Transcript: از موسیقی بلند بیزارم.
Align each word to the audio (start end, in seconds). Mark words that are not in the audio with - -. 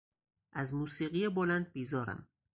از 0.53 0.73
موسیقی 0.73 1.29
بلند 1.29 1.71
بیزارم. 1.73 2.27